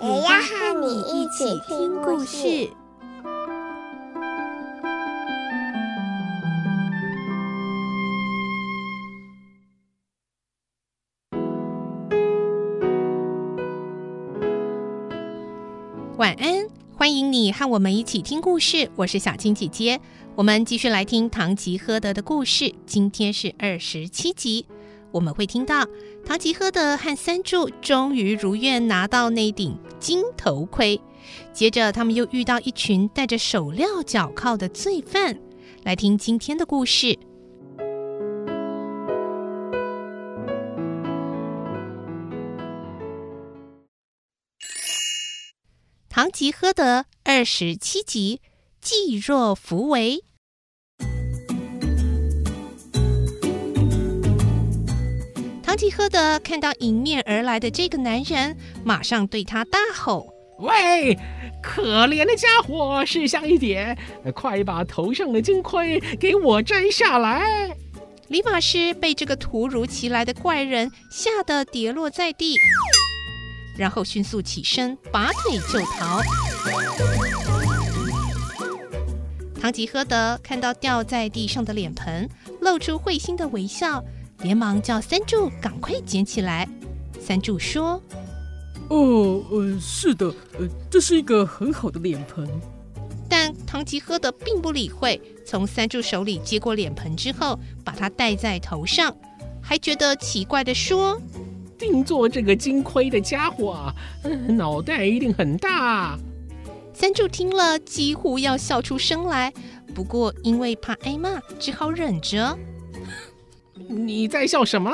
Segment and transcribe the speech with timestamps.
[0.00, 2.70] 也要和你一起听故事。
[16.16, 16.64] 晚安，
[16.96, 18.88] 欢迎你和我们一起听故事。
[18.94, 20.00] 我是小青姐姐，
[20.36, 22.72] 我们继续来听《唐吉诃德》的故事。
[22.86, 24.64] 今天是二十七集，
[25.10, 25.84] 我们会听到
[26.24, 31.00] 唐吉诃德和三柱终于如愿拿到那顶金头盔。
[31.52, 35.38] 接着，他们又遇到一群戴着手镣脚铐的罪犯。
[35.82, 37.18] 来听今天的故事。
[46.08, 48.40] 唐吉诃德二十七集，
[48.80, 50.24] 济弱扶危。
[55.78, 60.26] 吉诃德看到迎面而来的这个男人，马上对他大吼
[60.58, 61.16] ：“喂，
[61.62, 63.96] 可怜的家伙，识相一点，
[64.34, 67.70] 快把头上的金盔给我摘下来！”
[68.26, 72.56] 理发师被这个突如其来的怪人吓得跌落在地。
[73.76, 76.20] 然后迅速起身，拔腿就逃。
[79.60, 82.28] 唐吉诃德看到掉在地上的脸盆，
[82.60, 84.02] 露出会心的微笑，
[84.42, 86.68] 连忙叫三柱赶快捡起来。
[87.20, 88.00] 三柱说
[88.88, 90.26] ：“哦，呃，是的，
[90.58, 92.48] 呃，这是一个很好的脸盆。”
[93.28, 99.14] 但唐吉诃德并不理会，从三柱手里接过脸盆之后，把它戴在头上，
[99.60, 101.20] 还觉得奇怪的说。
[101.78, 103.94] 定做这个金盔的家伙啊，
[104.48, 106.18] 脑袋一定很大。
[106.92, 109.52] 三柱听了几乎要笑出声来，
[109.94, 112.58] 不过因为怕挨骂，只好忍着。
[113.86, 114.90] 你在笑什么？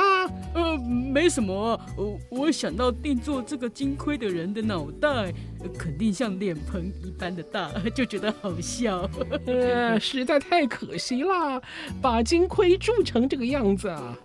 [0.55, 1.81] 呃，没什么。
[1.97, 5.33] 呃，我想到定做这个金盔的人的脑袋，
[5.78, 9.09] 肯定像脸盆一般的大， 就觉得好笑。
[9.47, 11.61] 呃，实在太可惜啦，
[12.03, 14.19] 把金盔铸成这个样子啊，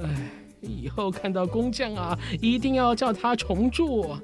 [0.00, 0.08] 唉。
[0.62, 4.16] 以后看到工匠啊，一定要叫他重铸。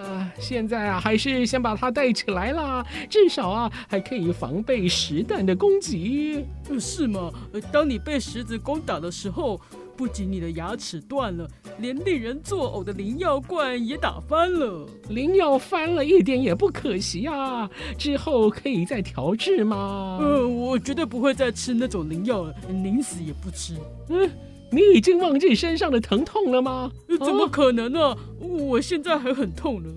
[0.00, 6.44] 啊，现在啊，还是先把它带起来啦，至少啊，还可以防备石弹的攻击。
[6.78, 7.30] 是吗？
[7.70, 9.60] 当你被石子攻打的时候，
[9.96, 11.46] 不仅你的牙齿断了，
[11.78, 14.86] 连令人作呕的灵药罐也打翻了。
[15.10, 17.68] 灵药翻了一点也不可惜啊，
[17.98, 20.18] 之后可以再调制吗？
[20.20, 23.74] 呃，我绝对不会再吃那种灵药了，宁死也不吃。
[24.08, 24.30] 嗯。
[24.70, 26.90] 你已经忘记身上的疼痛了吗？
[27.18, 28.16] 怎么可能呢？
[28.38, 29.88] 我现在还很痛呢。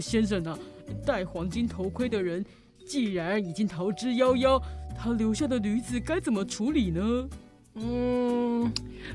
[0.00, 0.58] 先生啊，
[1.04, 2.44] 戴黄金头盔的人
[2.86, 4.60] 既然已经逃之夭夭，
[4.96, 7.28] 他留下的驴子该怎么处理呢？
[7.76, 8.72] 嗯，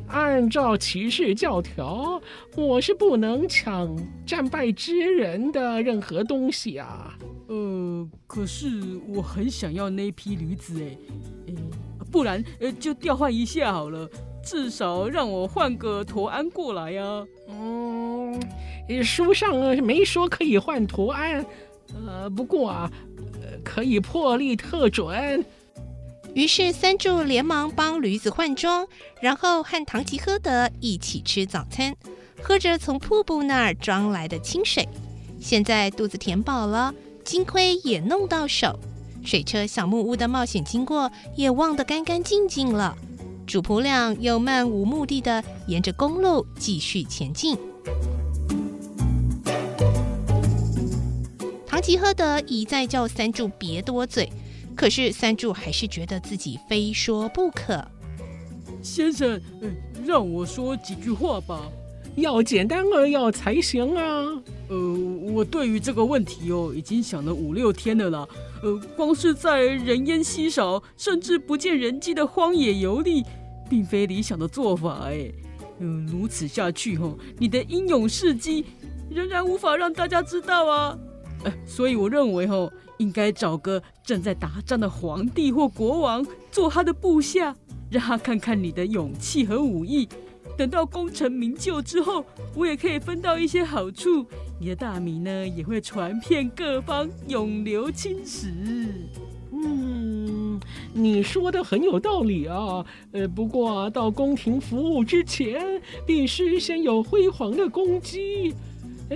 [0.07, 2.21] 按照骑士教条，
[2.55, 7.17] 我是不能抢战败之人的任何东西啊。
[7.47, 10.97] 呃，可是我很想要那批驴子哎，
[11.47, 11.53] 哎，
[12.11, 14.09] 不然呃就调换一下好了。
[14.49, 17.25] 至少让我换个驮鞍过来呀、啊。
[17.49, 18.41] 嗯，
[19.03, 21.45] 书上没说可以换驮鞍，
[22.07, 22.91] 呃，不过啊，
[23.63, 25.45] 可以破例特准。
[26.33, 28.87] 于是三柱连忙帮驴子换装，
[29.21, 31.95] 然后和唐吉诃德一起吃早餐，
[32.41, 34.89] 喝着从瀑布那儿装来的清水。
[35.39, 36.91] 现在肚子填饱了，
[37.23, 38.79] 金盔也弄到手，
[39.23, 42.97] 水车小木屋的冒险经过也忘得干干净净了。
[43.49, 47.57] 主仆俩又漫无目的的沿着公路继续前进。
[51.65, 54.31] 唐吉诃德一再叫三柱别多嘴，
[54.75, 57.83] 可是三柱还是觉得自己非说不可。
[58.83, 59.41] 先生，
[60.05, 61.67] 让我说几句话吧。
[62.15, 64.03] 要简单扼要才行啊。
[64.67, 64.77] 呃，
[65.31, 68.27] 我对于这个问题哦，已经想了五六天了啦。
[68.61, 73.23] 呃，光是在人烟稀少，甚至不见人迹的荒野游历。
[73.69, 75.31] 并非理想的做法，哎，
[75.79, 78.65] 嗯，如此下去吼，你的英勇事迹
[79.09, 80.97] 仍然无法让大家知道啊，
[81.43, 87.55] 呃，所以我认为吼，应该找个正在打仗的皇帝或国王做他的部下，
[87.89, 90.09] 让他看看你的勇气和武艺，
[90.57, 92.25] 等到功成名就之后，
[92.55, 94.25] 我也可以分到一些好处。
[94.59, 98.53] 你的大名呢，也会传遍各方，永留青史。
[101.01, 102.85] 你说的很有道理啊。
[103.13, 108.53] 呃，不过到宫廷服务之前，必须先有辉煌的功绩。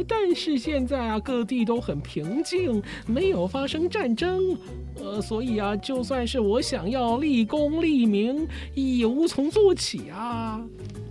[0.07, 4.57] 但是现在啊，各地都很平静，没有发生战争，
[4.95, 10.59] 呃，所以啊，就算是我想要立功立名，也无从做起啊。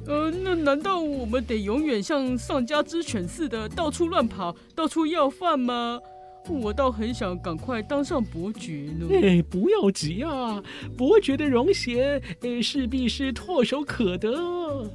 [0.09, 6.01] 呃，那难道我们得永远像丧家之犬似的到处乱跑，到处要饭吗？
[6.49, 9.07] 我倒很想赶快当上伯爵呢。
[9.11, 10.63] 哎，不要急啊，
[10.97, 14.91] 伯爵的荣衔，哎，势必是唾手可得。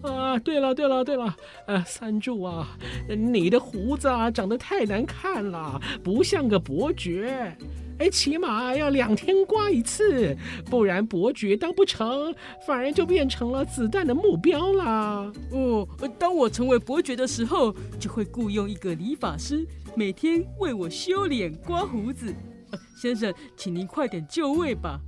[0.00, 1.34] 啊，对了，对了，对了，
[1.66, 2.78] 呃，三柱啊，
[3.08, 7.56] 你的胡子啊长得太难看了，不像个伯爵。
[7.98, 10.36] 哎，起码要两天刮一次，
[10.66, 12.34] 不然伯爵当不成，
[12.66, 15.32] 反而就变成了子弹的目标啦。
[15.50, 15.86] 哦，
[16.18, 19.66] 当我成为伯爵的时候，就会雇佣一个理发师，
[19.96, 22.32] 每天为我修脸、刮胡子。
[22.70, 25.00] 呃， 先生，请您快点就位吧。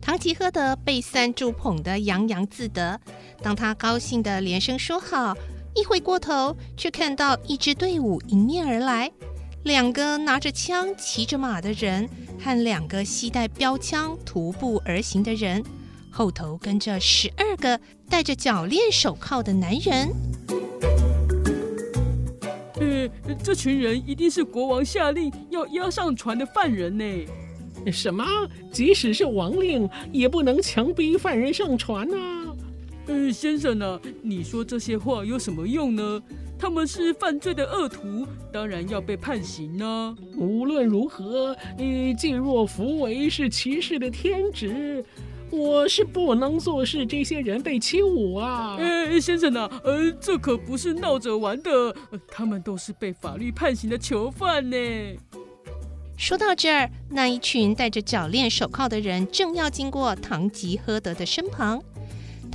[0.00, 2.98] 唐吉诃德被三柱捧得洋洋自得。
[3.42, 5.36] 当他高兴的连声说好，
[5.74, 9.12] 一回过头，却看到一支队伍迎面而来，
[9.68, 12.08] 两个拿着枪、骑着马的人
[12.40, 15.62] 和两个携带标枪徒步而行的人，
[16.10, 17.78] 后头跟着十二个
[18.08, 20.08] 戴着脚链手铐的男人。
[22.80, 27.04] 呃，这群人一定是国王下令要押上船的犯人呢。
[27.92, 28.24] 什么？
[28.72, 32.37] 即使是王令，也不能强逼犯人上船啊！
[33.08, 34.00] 呃，先生呢、啊？
[34.22, 36.22] 你说这些话有什么用呢？
[36.58, 40.14] 他们是犯罪的恶徒，当然要被判刑呢、啊。
[40.36, 45.02] 无论如何，呃，济弱扶为是骑士的天职，
[45.50, 48.76] 我是不能坐视这些人被欺侮啊！
[48.78, 49.80] 呃，先生呢、啊？
[49.84, 51.70] 呃，这可不是闹着玩的，
[52.10, 54.76] 呃，他们都是被法律判刑的囚犯呢。
[56.18, 61.80] 说到这儿，那一群戴着脚链手铐的人正要经过唐吉诃德的身旁。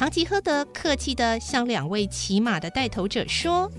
[0.04, 3.72] 唐吉诃德客气的向两位骑马的带头者说：“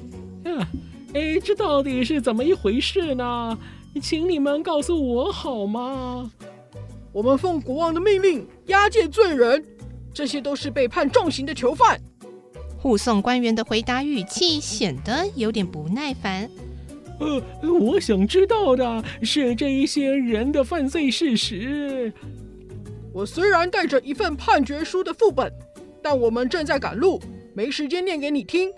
[0.46, 0.66] 啊，
[1.12, 3.58] 哎，这到底是怎么一回事呢？
[4.00, 6.30] 请你们告诉我好吗？
[7.12, 9.62] 我们奉国王的命令押解罪人，
[10.14, 12.00] 这些都是被判重刑的囚犯。”
[12.80, 16.48] 护送官员的回答语气显得有点不耐烦。
[17.20, 22.10] 呃，我想知道的是这一些人的犯罪事实。
[23.12, 25.52] 我虽然带着一份判决书的副本，
[26.04, 27.18] 但我们正在赶路，
[27.54, 28.70] 没时间念给你听。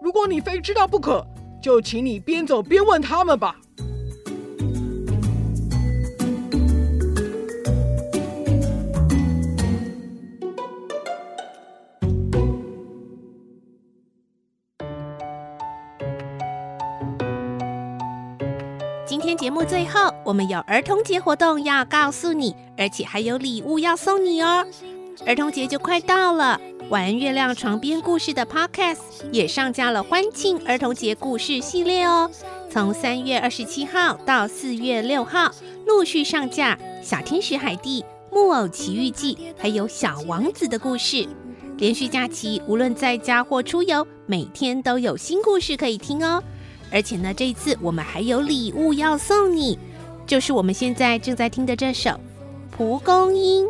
[0.00, 1.22] 如果你非知道不可，
[1.62, 3.60] 就请你边走边问他们吧。
[19.04, 24.64] 今天节目最后，我们有儿童节活动要告诉你，而且还有礼物要送你哦。
[25.26, 26.58] 儿童节就快到了，
[26.88, 28.98] 晚安月亮床边故事的 Podcast
[29.30, 32.30] 也上架了欢庆儿童节故事系列哦。
[32.70, 35.52] 从三月二十七号到四月六号，
[35.86, 36.74] 陆续上架
[37.04, 38.02] 《小天使海蒂》
[38.32, 41.28] 《木偶奇遇记》还有《小王子》的故事。
[41.76, 46.42] 连续假期，无论在家或出游，每天都有新故事可以听哦。
[46.90, 49.78] 而且呢，这一次我们还有礼物要送你，
[50.26, 52.10] 就是我们现在正在听的这首
[52.70, 53.66] 《蒲公英》，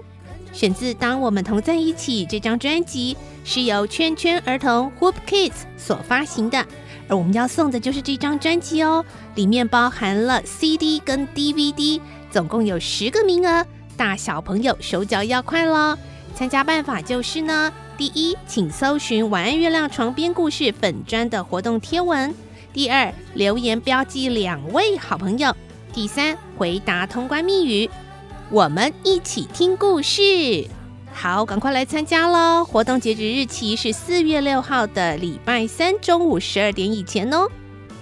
[0.52, 6.64] 选自《当我们同在一起》这张专辑，是由圈圈儿童 Whoop Kids 所发行的。
[7.08, 9.04] 而我们要送的就是这张专辑哦，
[9.34, 13.66] 里面包含了 CD 跟 DVD，总共有十个名额，
[13.96, 15.96] 大小朋友手脚要快喽！
[16.34, 22.32] 参加办法就是呢，第一，请搜寻“晚安月亮床边故事”粉专的活动贴文。
[22.72, 25.54] 第二，留言标记两位好朋友。
[25.92, 27.90] 第三，回答通关密语。
[28.52, 30.66] 我们一起听故事，
[31.12, 32.64] 好，赶快来参加喽！
[32.64, 37.48] 活动截止日期是四月六号的礼拜三中午十二点以前哦。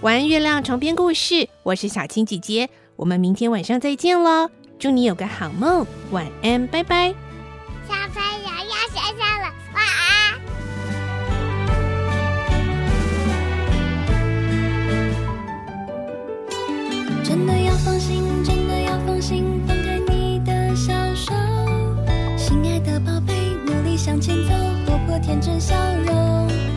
[0.00, 4.48] 晚安，月亮床边故事，我是小青姐姐，我们明天晚上再见喽！
[4.78, 7.14] 祝你有个好梦，晚安，拜拜。
[7.86, 10.40] 小朋友要睡觉了，晚安。
[17.22, 19.60] 真的要放心，真的要放心，
[25.18, 26.67] 天真笑容。